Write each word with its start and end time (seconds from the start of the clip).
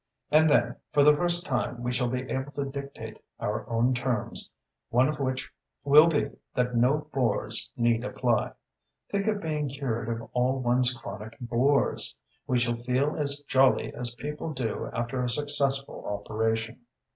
And 0.31 0.49
then, 0.49 0.77
for 0.91 1.03
the 1.03 1.15
first 1.15 1.45
time 1.45 1.83
we 1.83 1.93
shall 1.93 2.07
be 2.09 2.27
able 2.27 2.51
to 2.53 2.65
dictate 2.65 3.17
our 3.39 3.69
own 3.69 3.93
terms, 3.93 4.51
one 4.89 5.07
of 5.07 5.19
which 5.19 5.51
will 5.83 6.07
be 6.07 6.31
that 6.55 6.75
no 6.75 7.07
bores 7.13 7.69
need 7.77 8.03
apply. 8.03 8.53
Think 9.11 9.27
of 9.27 9.43
being 9.43 9.69
cured 9.69 10.09
of 10.09 10.27
all 10.33 10.59
one's 10.59 10.91
chronic 10.91 11.37
bores! 11.39 12.17
We 12.47 12.59
shall 12.59 12.77
feel 12.77 13.15
as 13.15 13.41
jolly 13.41 13.93
as 13.93 14.15
people 14.15 14.53
do 14.53 14.89
after 14.91 15.23
a 15.23 15.29
successful 15.29 16.03
operation. 16.03 16.79